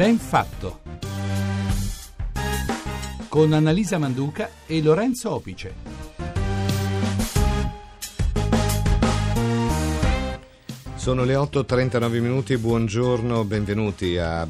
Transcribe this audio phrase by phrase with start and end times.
[0.00, 0.80] Ben fatto.
[3.28, 5.74] Con Annalisa Manduca e Lorenzo Opice.
[10.94, 14.46] Sono le 8.39 minuti, buongiorno, benvenuti a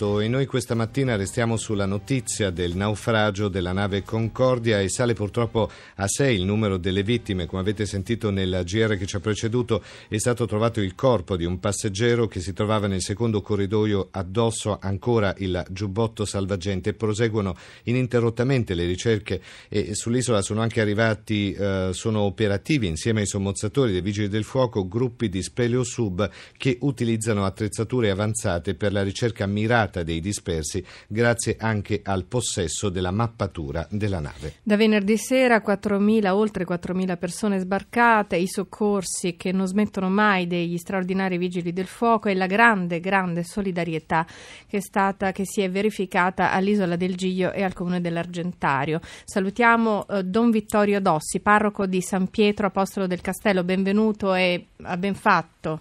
[0.00, 5.12] Benfatto e noi questa mattina restiamo sulla notizia del naufragio della nave Concordia e sale
[5.12, 7.44] purtroppo a 6 il numero delle vittime.
[7.44, 11.44] Come avete sentito nel GR che ci ha preceduto è stato trovato il corpo di
[11.44, 16.94] un passeggero che si trovava nel secondo corridoio addosso ancora il giubbotto salvagente.
[16.94, 23.92] Proseguono ininterrottamente le ricerche e sull'isola sono anche arrivati, eh, sono operativi insieme ai sommozzatori
[23.92, 29.89] dei vigili del fuoco gruppi di Speleosub che utilizzano attrezzature avanzate per la ricerca mirata
[29.90, 34.54] dei dispersi grazie anche al possesso della mappatura della nave.
[34.62, 40.76] Da venerdì sera 4.000, oltre 4.000 persone sbarcate, i soccorsi che non smettono mai degli
[40.76, 44.24] straordinari vigili del fuoco e la grande, grande solidarietà
[44.66, 49.00] che, è stata, che si è verificata all'isola del Giglio e al comune dell'Argentario.
[49.24, 54.96] Salutiamo eh, Don Vittorio Dossi, parroco di San Pietro Apostolo del Castello, benvenuto e a
[54.96, 55.80] ben fatto.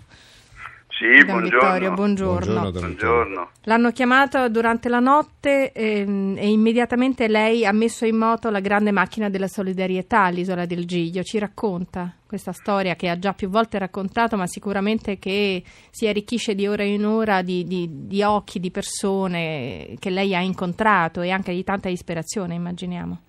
[1.00, 1.44] Sì, Don buongiorno.
[1.44, 2.59] Vittorio, buongiorno.
[2.59, 3.52] Buongiorno, Buongiorno.
[3.64, 8.91] L'hanno chiamato durante la notte ehm, e immediatamente lei ha messo in moto la grande
[8.91, 11.23] macchina della solidarietà all'isola del Giglio.
[11.23, 16.53] Ci racconta questa storia che ha già più volte raccontato, ma sicuramente che si arricchisce
[16.53, 21.31] di ora in ora di, di, di occhi, di persone che lei ha incontrato e
[21.31, 23.22] anche di tanta ispirazione, immaginiamo.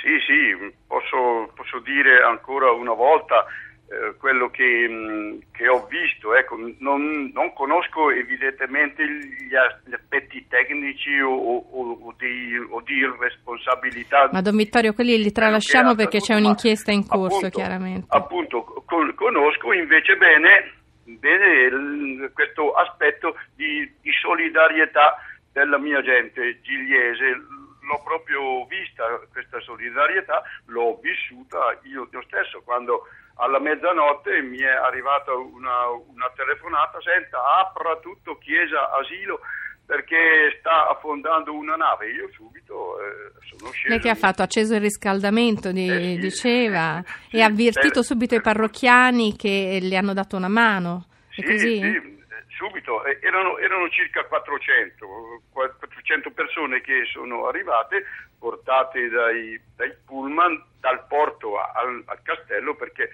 [0.00, 3.44] Sì, sì, posso, posso dire ancora una volta
[3.92, 6.34] eh, quello che, mh, che, ho visto.
[6.34, 9.54] Ecco, non, non, conosco evidentemente gli,
[9.92, 14.30] aspetti tecnici o, o, o, di, o, di, responsabilità.
[14.32, 18.06] Ma Don Vittorio, quelli li tralasciamo perché c'è un'inchiesta in corso, appunto, chiaramente.
[18.08, 20.72] Appunto, con, conosco invece bene,
[21.04, 25.18] bene il, questo aspetto di, di solidarietà
[25.52, 33.02] della mia gente gigliese l'ho proprio vista questa solidarietà, l'ho vissuta io, io stesso quando
[33.36, 39.40] alla mezzanotte mi è arrivata una, una telefonata, senta, apra tutto chiesa, asilo,
[39.86, 42.10] perché sta affondando una nave.
[42.10, 43.88] Io subito eh, sono sceso.
[43.88, 44.42] Lei che ha fatto?
[44.42, 49.36] Ha acceso il riscaldamento, di, Eh diceva, Sì, e ha avvertito eh, subito i parrocchiani
[49.36, 51.06] che le hanno dato una mano.
[51.30, 51.80] Sì, così?
[51.80, 53.04] sì, eh, subito.
[53.04, 55.06] Eh, Erano, erano circa 400,
[55.52, 58.04] 400 persone che sono arrivate,
[58.42, 63.10] portate dai, dai pullman dal porto al, al castello perché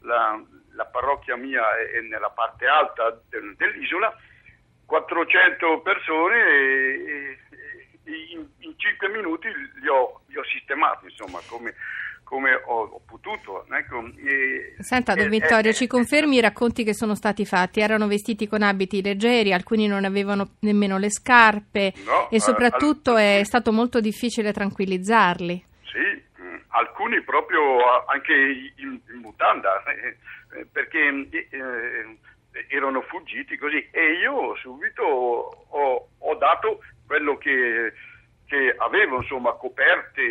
[0.00, 4.12] la, la parrocchia mia è, è nella parte alta del- dell'isola.
[4.84, 7.38] 400 persone e,
[8.04, 9.48] e in, in 5 minuti
[9.80, 11.74] li ho, li ho sistemati, insomma, come,
[12.32, 13.66] come ho, ho potuto.
[13.70, 17.80] Ecco, e- Senta, Don Vittorio, e- ci confermi i racconti che sono stati fatti?
[17.80, 23.40] Erano vestiti con abiti leggeri, alcuni non avevano nemmeno le scarpe No, e soprattutto al-
[23.40, 25.64] è stato molto difficile tranquillizzarli.
[25.84, 25.98] Sì,
[26.42, 27.60] mh, alcuni proprio
[28.06, 30.16] anche in, in mutanda, eh,
[30.58, 32.16] eh, perché eh,
[32.68, 37.92] erano fuggiti così e io subito ho, ho dato quello che,
[38.46, 40.22] che avevo, insomma, coperte,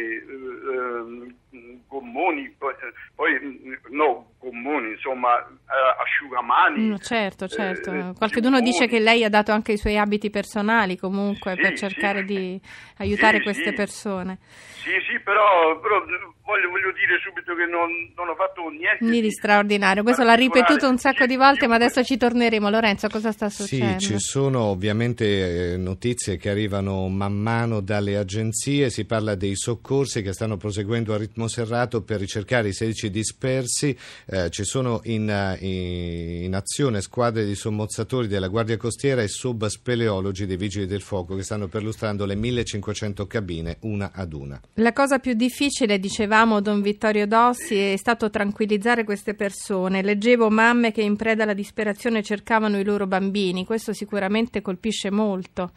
[1.91, 2.73] eh, ehm, gommoni, poi,
[3.15, 6.81] poi, mm, no, gommoni, insomma, eh, asciugamani.
[6.89, 7.91] Mm, certo, certo.
[7.91, 11.77] eh, Qualcuno dice che lei ha dato anche i suoi abiti personali comunque Sì, per
[11.77, 11.85] sì.
[11.85, 12.59] cercare di
[12.97, 13.73] aiutare Sì, queste sì.
[13.73, 14.39] persone.
[14.83, 15.99] Sì, sì, però, però
[16.43, 20.33] voglio, voglio dire subito che non, non ho fatto niente Niente di straordinario, questo l'ha
[20.33, 22.69] ripetuto un sacco Sì, di volte, ma adesso ci torneremo.
[22.69, 23.99] Lorenzo, cosa sta Sì, succedendo?
[23.99, 30.21] ci sono ovviamente eh, notizie che arrivano man mano dalle agenzie, si parla dei soccorsi
[30.23, 33.95] che stanno proseguendo a ritmo serrato per ricercare i 16 dispersi,
[34.33, 40.45] Eh, ci sono in, eh, in azione squadre di sommozzatori della Guardia Costiera e subspeleologi
[40.45, 44.57] dei Vigili del Fuoco che stanno perlustrando le 1500 cabine una ad una.
[44.75, 50.01] La cosa più difficile, dicevamo Don Vittorio Dossi, è stato tranquillizzare queste persone.
[50.01, 55.71] Leggevo mamme che in preda alla disperazione cercavano i loro bambini, questo sicuramente colpisce molto.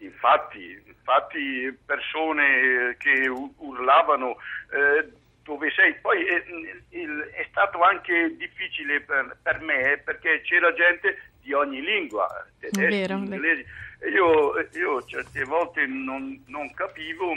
[0.00, 3.26] Infatti, infatti persone che
[3.56, 4.36] urlavano
[4.68, 5.08] eh,
[5.46, 6.44] dove sei, poi eh,
[6.90, 12.26] il- è stato anche difficile per, per me perché c'era gente di ogni lingua,
[12.58, 13.64] tedeschi, vero, inglesi,
[14.12, 17.32] io, io certe volte non, non capivo,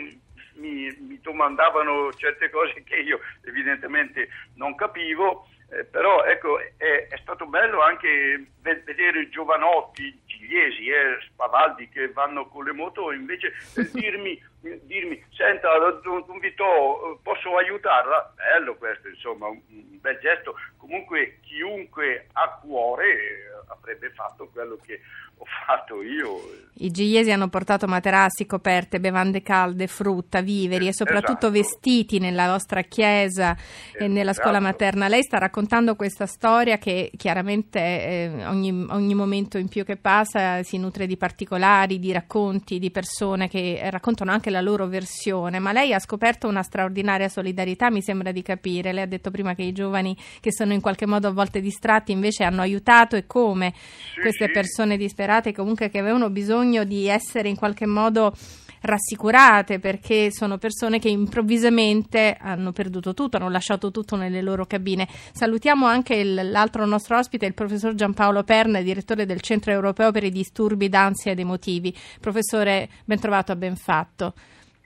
[0.55, 7.17] mi, mi domandavano certe cose che io evidentemente non capivo, eh, però ecco, è, è
[7.21, 13.53] stato bello anche ve- vedere giovanotti gigliesi, eh, spavaldi che vanno con le moto, invece
[13.75, 14.41] eh, dirmi,
[14.81, 18.33] dirmi, senta, Don, Don Vito, posso aiutarla?
[18.35, 20.55] Bello questo, insomma, un, un bel gesto.
[20.77, 24.99] Comunque chiunque ha cuore eh, avrebbe fatto quello che
[25.39, 26.57] ho fatto io.
[26.81, 31.51] I gigliesi hanno portato materassi, coperte, bevande calde, frutta, viveri e soprattutto esatto.
[31.51, 33.53] vestiti nella vostra chiesa
[33.91, 34.63] e nella scuola Esatto.
[34.63, 35.07] materna.
[35.09, 40.63] Lei sta raccontando questa storia che chiaramente eh, ogni, ogni momento in più che passa
[40.63, 45.73] si nutre di particolari, di racconti, di persone che raccontano anche la loro versione, ma
[45.73, 48.93] lei ha scoperto una straordinaria solidarietà, mi sembra di capire.
[48.93, 52.13] Lei ha detto prima che i giovani che sono in qualche modo a volte distratti
[52.13, 53.73] invece hanno aiutato e come
[54.13, 54.51] Sì, queste sì.
[54.53, 58.33] persone disperate comunque che avevano bisogno di essere in qualche modo
[58.81, 65.07] rassicurate perché sono persone che improvvisamente hanno perduto tutto, hanno lasciato tutto nelle loro cabine.
[65.33, 70.23] Salutiamo anche il- l'altro nostro ospite, il professor Giampaolo Perna, direttore del Centro Europeo per
[70.23, 71.93] i disturbi d'ansia ed emotivi.
[72.19, 74.33] Professore, ben trovato a ben fatto.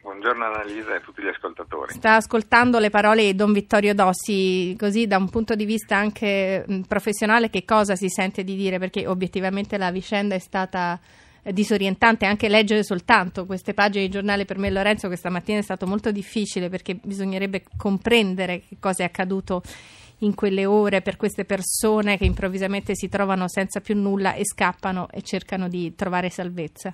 [0.04, 1.94] Buongiorno Annalisa e a tutti gli ascoltatori.
[1.94, 6.66] Sta ascoltando le parole di Don Vittorio Dossi, così da un punto di vista anche
[6.68, 8.80] mh, professionale, che cosa si sente di dire?
[8.80, 11.00] Perché obiettivamente la vicenda è stata
[11.42, 15.64] eh, disorientante, anche leggere soltanto queste pagine di giornale per me Lorenzo questa mattina è
[15.64, 19.62] stato molto difficile perché bisognerebbe comprendere che cosa è accaduto
[20.18, 25.08] in quelle ore per queste persone che improvvisamente si trovano senza più nulla e scappano
[25.12, 26.94] e cercano di trovare salvezza.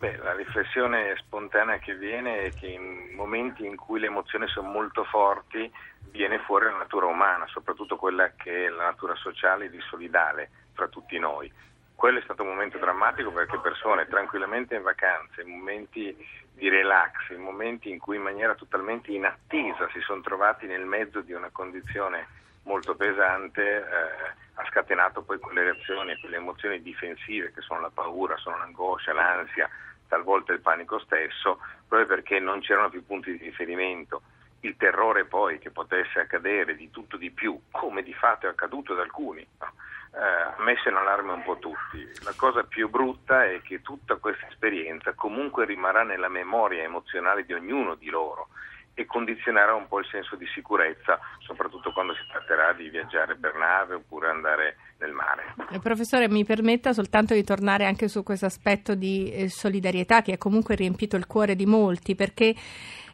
[0.00, 4.70] Beh, la riflessione spontanea che viene è che in momenti in cui le emozioni sono
[4.70, 5.70] molto forti
[6.04, 10.48] viene fuori la natura umana, soprattutto quella che è la natura sociale e di solidale
[10.72, 11.52] fra tutti noi.
[11.94, 16.16] Quello è stato un momento drammatico perché persone tranquillamente in vacanza, in momenti
[16.54, 21.20] di relax, in momenti in cui in maniera totalmente inattesa si sono trovati nel mezzo
[21.20, 22.26] di una condizione
[22.62, 28.36] molto pesante, eh, ha scatenato poi quelle reazioni, quelle emozioni difensive che sono la paura,
[28.38, 29.68] sono l'angoscia, l'ansia,
[30.10, 34.22] talvolta il panico stesso, proprio perché non c'erano più punti di riferimento.
[34.62, 38.92] Il terrore poi che potesse accadere di tutto di più, come di fatto è accaduto
[38.92, 39.72] ad alcuni, no?
[40.12, 42.06] eh, ha messo in allarme un po' tutti.
[42.24, 47.54] La cosa più brutta è che tutta questa esperienza comunque rimarrà nella memoria emozionale di
[47.54, 48.48] ognuno di loro
[48.94, 53.54] e condizionerà un po' il senso di sicurezza, soprattutto quando si tratterà di viaggiare per
[53.54, 55.54] nave oppure andare nel mare.
[55.70, 60.32] Eh, Professore, mi permetta soltanto di tornare anche su questo aspetto di eh, solidarietà che
[60.32, 62.54] ha comunque riempito il cuore di molti, perché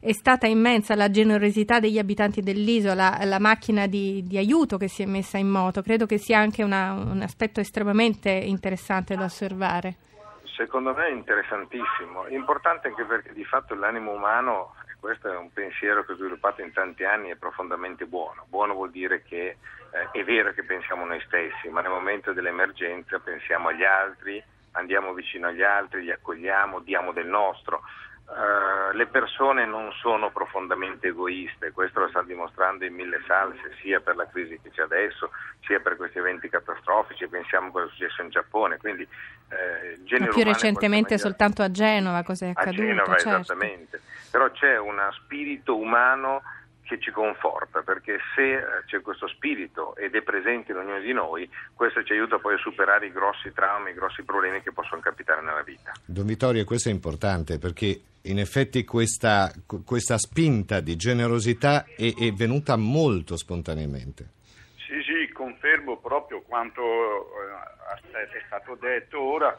[0.01, 5.03] è stata immensa la generosità degli abitanti dell'isola, la macchina di, di aiuto che si
[5.03, 5.83] è messa in moto.
[5.83, 9.97] Credo che sia anche una- un aspetto estremamente interessante da osservare.
[10.57, 16.05] Secondo me è interessantissimo, importante anche perché di fatto l'animo umano, questo è un pensiero
[16.05, 18.47] che ho sviluppato in tanti anni, è profondamente buono.
[18.49, 19.57] Buono vuol dire che
[19.91, 25.13] eh, è vero che pensiamo noi stessi, ma nel momento dell'emergenza pensiamo agli altri, andiamo
[25.13, 27.83] vicino agli altri, li accogliamo, diamo del nostro.
[28.29, 34.01] Eh, le persone non sono profondamente egoiste, questo lo sta dimostrando in mille salse, sia
[34.01, 35.31] per la crisi che c'è adesso,
[35.65, 39.07] sia per questi eventi catastrofici, pensiamo a quello che è successo in Giappone, quindi
[39.49, 42.83] eh, più recentemente soltanto a Genova cosa è a accaduto?
[42.83, 43.41] Genova, certo.
[43.41, 43.96] esattamente.
[44.37, 46.43] Però c'è uno spirito umano
[46.83, 51.15] che ci conforta, perché se eh, c'è questo spirito ed è presente in ognuno di
[51.15, 55.01] noi, questo ci aiuta poi a superare i grossi traumi, i grossi problemi che possono
[55.01, 55.93] capitare nella vita.
[56.05, 59.51] Don Vittorio, questo è importante perché in effetti questa,
[59.87, 64.35] questa spinta di generosità è, è venuta molto spontaneamente.
[65.47, 69.57] Confermo proprio quanto eh, è stato detto ora,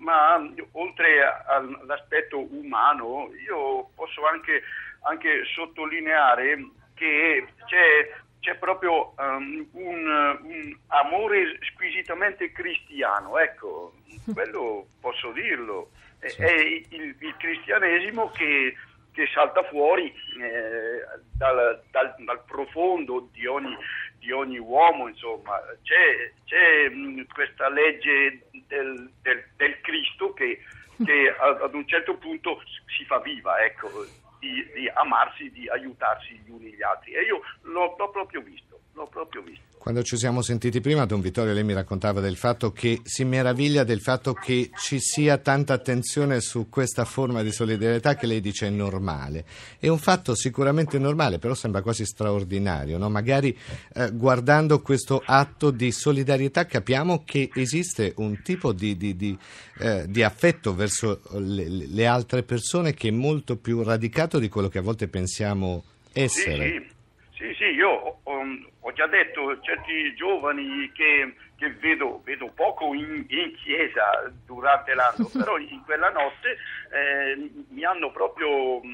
[0.00, 0.34] ma
[0.72, 4.62] oltre all'aspetto umano io posso anche,
[5.02, 8.10] anche sottolineare che c'è,
[8.40, 13.92] c'è proprio um, un, un amore squisitamente cristiano, ecco,
[14.34, 18.74] quello posso dirlo, è, è il, il cristianesimo che
[19.18, 23.76] che salta fuori eh, dal, dal- dal profondo di ogni,
[24.18, 25.60] di ogni uomo, insomma.
[25.82, 30.60] C'è, c'è, mh, questa legge del, del- del Cristo che,
[31.04, 32.62] che ad un certo punto
[32.96, 34.06] si fa viva, ecco,
[34.38, 37.12] di, di amarsi, di aiutarsi gli uni gli altri.
[37.12, 39.66] E io l'ho, l'ho proprio visto, l'ho proprio visto.
[39.78, 43.84] Quando ci siamo sentiti prima, Don Vittorio, lei mi raccontava del fatto che si meraviglia
[43.84, 48.66] del fatto che ci sia tanta attenzione su questa forma di solidarietà che lei dice
[48.66, 49.44] è normale.
[49.78, 52.98] È un fatto sicuramente normale, però sembra quasi straordinario.
[52.98, 53.08] no?
[53.08, 53.56] Magari
[53.94, 59.38] eh, guardando questo atto di solidarietà capiamo che esiste un tipo di, di- di,
[59.78, 64.68] eh, di affetto verso le, le altre persone che è molto più radicato di quello
[64.68, 66.68] che a volte pensiamo essere.
[66.68, 66.86] Sì,
[67.30, 68.44] sì, sì, sì, io ho,
[68.80, 75.28] ho già detto certi giovani che, che vedo, vedo poco in, in chiesa durante l'anno,
[75.32, 76.56] però in quella notte
[76.92, 78.88] eh, mi hanno proprio mh,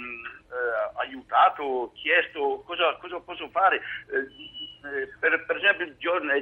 [0.51, 3.81] eh, aiutato, chiesto cosa, cosa posso fare.
[4.13, 4.53] Eh,
[4.85, 5.97] eh, per, per esempio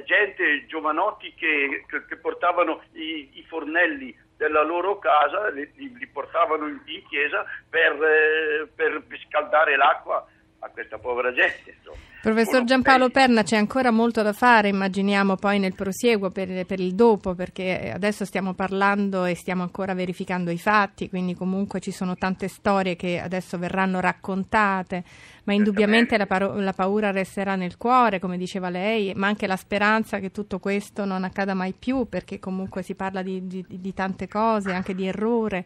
[0.05, 6.67] gente, giovanotti che, che, che portavano i, i, fornelli della loro casa, li, li portavano
[6.67, 10.27] in, in chiesa per, eh, per scaldare l'acqua
[10.59, 11.71] a questa povera gente.
[11.71, 12.12] Insomma.
[12.23, 16.95] Professor Giampaolo Perna, c'è ancora molto da fare, immaginiamo poi nel prosieguo per, per, il
[16.95, 22.15] dopo, perché adesso stiamo parlando e stiamo ancora verificando i fatti, quindi comunque ci sono
[22.15, 25.03] tante storie che adesso verranno raccontate,
[25.43, 29.57] ma indubbiamente la, paro- la paura resterà nel cuore, come diceva lei, ma anche la
[29.57, 33.93] speranza che tutto questo non accada mai più, perché comunque si parla di, di, di
[33.93, 35.65] tante cose, anche di errore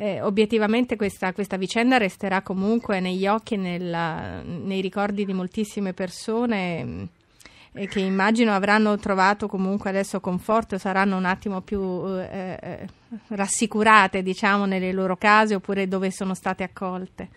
[0.00, 6.82] eh, obiettivamente questa, questa, vicenda resterà comunque negli occhi e nei ricordi di moltissime persone
[6.82, 7.02] mm,
[7.74, 12.86] e che immagino avranno trovato comunque adesso conforto, saranno un attimo più eh, eh,
[13.28, 17.28] rassicurate diciamo nelle loro case oppure dove sono state accolte.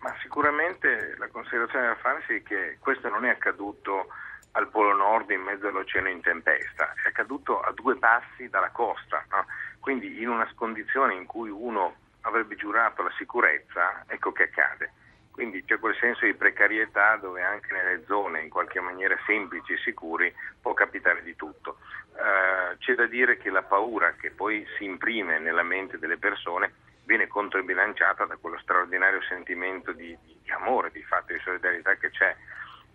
[0.00, 4.08] Ma sicuramente la considerazione da farsi è che questo non è accaduto
[4.52, 9.24] al Polo Nord in mezzo all'oceano in tempesta, è accaduto a due passi dalla costa.
[9.30, 9.46] No?
[9.88, 14.92] Quindi in una condizione in cui uno avrebbe giurato la sicurezza, ecco che accade.
[15.30, 19.78] Quindi c'è quel senso di precarietà dove anche nelle zone in qualche maniera semplici e
[19.78, 20.30] sicuri
[20.60, 21.78] può capitare di tutto.
[22.12, 26.70] Uh, c'è da dire che la paura che poi si imprime nella mente delle persone
[27.04, 32.36] viene controbilanciata da quello straordinario sentimento di, di amore, di fatto, di solidarietà che c'è.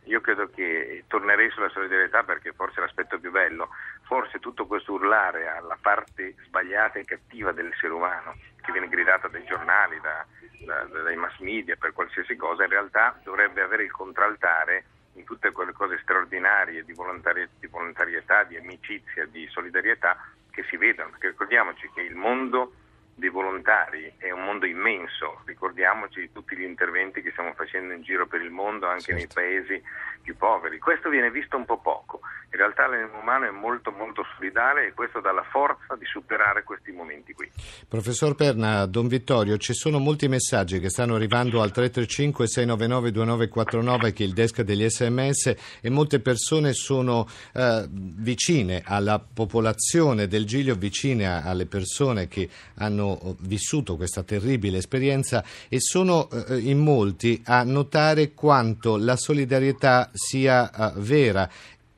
[0.05, 3.69] Io credo che tornerei sulla solidarietà perché forse è l'aspetto più bello,
[4.03, 9.43] forse tutto questo urlare alla parte sbagliata e cattiva dell'essere umano che viene gridata dai
[9.45, 10.25] giornali, da,
[10.65, 15.51] da, dai mass media, per qualsiasi cosa, in realtà dovrebbe avere il contraltare in tutte
[15.51, 20.17] quelle cose straordinarie di, volontari- di volontarietà, di amicizia, di solidarietà
[20.49, 22.73] che si vedono, perché ricordiamoci che il mondo
[23.15, 28.01] dei volontari è un mondo immenso, ricordiamoci di tutti gli interventi che stiamo facendo in
[28.01, 29.17] giro per il mondo, anche certo.
[29.17, 29.83] nei paesi
[30.21, 30.79] più poveri.
[30.79, 34.93] Questo viene visto un po' poco, in realtà l'animo umano è molto molto solidale e
[34.93, 37.49] questo dà la forza di superare questi momenti qui.
[37.87, 44.13] Professor Perna, Don Vittorio, ci sono molti messaggi che stanno arrivando al 335 699 2949
[44.13, 50.45] che è il desk degli sms e molte persone sono eh, vicine alla popolazione del
[50.45, 56.79] Giglio, vicine alle persone che hanno hanno vissuto questa terribile esperienza e sono eh, in
[56.79, 61.49] molti a notare quanto la solidarietà sia eh, vera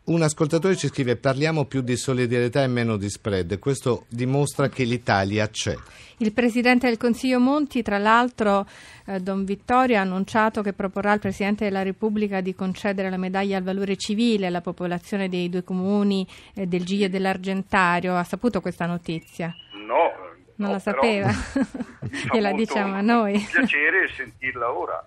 [0.05, 3.57] un ascoltatore ci scrive parliamo più di solidarietà e meno di spread.
[3.57, 5.75] Questo dimostra che l'Italia c'è.
[6.17, 8.67] Il Presidente del Consiglio Monti, tra l'altro,
[9.07, 13.57] eh, Don Vittorio, ha annunciato che proporrà al Presidente della Repubblica di concedere la medaglia
[13.57, 18.15] al valore civile alla popolazione dei due comuni eh, del Giglio e dell'Argentario.
[18.15, 19.55] Ha saputo questa notizia?
[19.87, 21.31] No, non no, la sapeva,
[22.31, 23.39] gliela diciamo a noi.
[23.39, 25.05] piacere sentirla ora.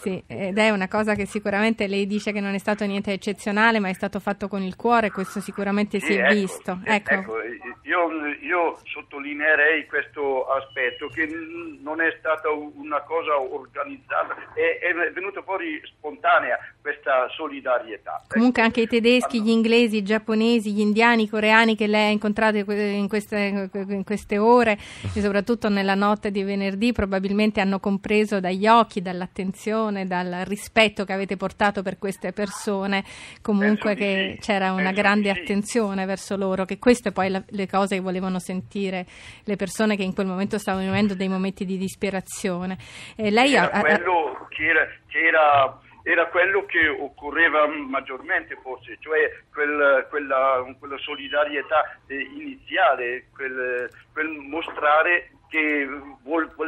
[0.00, 3.80] Sì, ed è una cosa che sicuramente lei dice che non è stato niente eccezionale,
[3.80, 6.80] ma è stato fatto con il cuore, questo sicuramente sì, si è ecco, visto.
[6.84, 7.12] Ecco.
[7.12, 7.34] ecco
[7.82, 8.08] io,
[8.40, 11.28] io, sottolineerei questo aspetto, che
[11.82, 18.22] non è stata una cosa organizzata, è, è venuta fuori spontanea questa solidarietà.
[18.28, 19.50] Comunque anche i tedeschi, allora.
[19.50, 24.04] gli inglesi, i giapponesi, gli indiani, i coreani che lei ha incontrato in queste, in
[24.04, 24.78] queste ore
[25.14, 31.04] e soprattutto nella notte di venerdì probabilmente hanno compreso dagli occhi, dall'attenzione, attenzione, dal rispetto
[31.04, 33.04] che avete portato per queste persone,
[33.42, 34.40] comunque che sì.
[34.40, 35.40] c'era una Penso grande sì.
[35.40, 39.06] attenzione verso loro, che queste poi la, le cose che volevano sentire
[39.44, 42.78] le persone che in quel momento stavano vivendo dei momenti di disperazione.
[43.16, 49.42] E lei era, ha, quello che era, era era quello che occorreva maggiormente forse, cioè
[49.52, 55.86] quel, quella, quella, solidarietà eh, iniziale, quel, quel mostrare che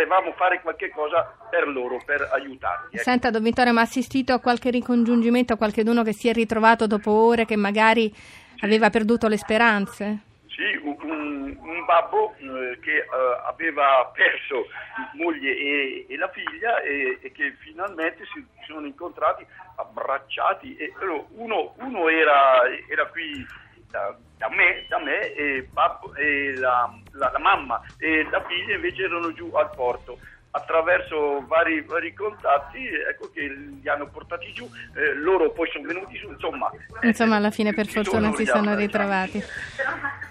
[0.02, 2.94] volevamo fare qualche cosa per loro, per aiutarli.
[2.94, 3.02] Ecco.
[3.02, 6.86] Senta, Don Vittorio, ma ha assistito a qualche ricongiungimento, a qualcuno che si è ritrovato
[6.86, 8.64] dopo ore che magari sì.
[8.64, 10.18] aveva perduto le speranze?
[10.48, 13.06] Sì, un, un babbo eh, che eh,
[13.46, 14.66] aveva perso
[15.14, 20.76] moglie e, e la figlia e, e, che finalmente si sono incontrati abbracciati.
[20.76, 20.92] E,
[21.36, 23.46] uno, uno era, era qui
[23.92, 28.74] da, da me, da me e, babbo, e la, la, la, mamma e la figlia
[28.74, 30.18] invece erano giù al porto.
[30.54, 36.18] Attraverso vari, vari contatti, ecco che li hanno portati giù, eh, loro poi sono venuti
[36.18, 36.70] su, insomma.
[37.00, 39.42] Insomma, alla fine per fortuna si sono ritrovati.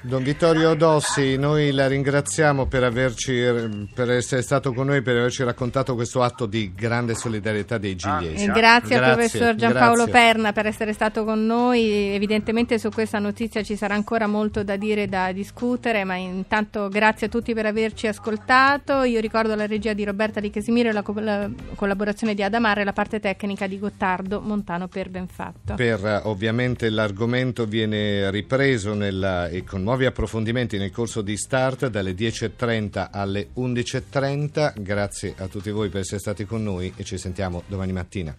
[0.03, 5.43] Don Vittorio Dossi, noi la ringraziamo per, averci, per essere stato con noi, per averci
[5.43, 8.45] raccontato questo atto di grande solidarietà dei gigliesi.
[8.45, 10.11] E grazie, al Grazie, professor Giampaolo grazie.
[10.11, 12.13] Perna per essere stato con noi.
[12.15, 16.89] Evidentemente su questa notizia ci sarà ancora molto da dire e da discutere, ma intanto
[16.89, 19.03] grazie a tutti per averci ascoltato.
[19.03, 22.81] Io ricordo la regia di Roberta Di Casimiro e la, co- la collaborazione di Adamarre
[22.81, 25.75] e la parte tecnica di Gottardo Montano per Benfatto.
[25.75, 31.87] Per eh, ovviamente l'argomento viene ripreso nella- e con nuovi approfondimenti nel corso di Start
[31.87, 34.73] dalle 10.30 alle 11.30.
[34.81, 38.35] Grazie a tutti voi per essere stati con noi e ci sentiamo domani mattina.